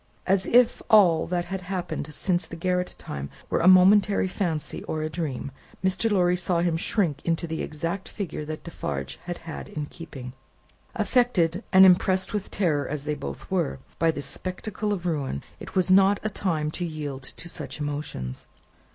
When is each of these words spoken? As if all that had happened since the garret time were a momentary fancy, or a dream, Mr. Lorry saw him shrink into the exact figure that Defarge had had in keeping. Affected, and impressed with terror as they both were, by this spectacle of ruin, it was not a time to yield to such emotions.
As 0.25 0.47
if 0.47 0.81
all 0.89 1.27
that 1.27 1.45
had 1.45 1.61
happened 1.61 2.11
since 2.11 2.47
the 2.47 2.55
garret 2.55 2.95
time 2.97 3.29
were 3.51 3.59
a 3.59 3.67
momentary 3.67 4.27
fancy, 4.27 4.83
or 4.85 5.03
a 5.03 5.11
dream, 5.11 5.51
Mr. 5.85 6.09
Lorry 6.09 6.35
saw 6.35 6.61
him 6.61 6.75
shrink 6.75 7.23
into 7.23 7.45
the 7.45 7.61
exact 7.61 8.09
figure 8.09 8.43
that 8.45 8.63
Defarge 8.63 9.19
had 9.25 9.37
had 9.37 9.69
in 9.69 9.85
keeping. 9.85 10.33
Affected, 10.95 11.63
and 11.71 11.85
impressed 11.85 12.33
with 12.33 12.49
terror 12.49 12.87
as 12.87 13.03
they 13.03 13.13
both 13.13 13.51
were, 13.51 13.77
by 13.99 14.09
this 14.09 14.25
spectacle 14.25 14.91
of 14.91 15.05
ruin, 15.05 15.43
it 15.59 15.75
was 15.75 15.91
not 15.91 16.19
a 16.23 16.29
time 16.31 16.71
to 16.71 16.83
yield 16.83 17.21
to 17.21 17.47
such 17.47 17.79
emotions. 17.79 18.47